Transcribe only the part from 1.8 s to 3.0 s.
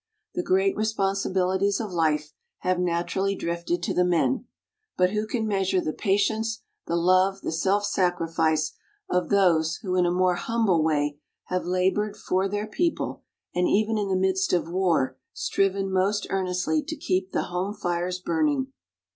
life have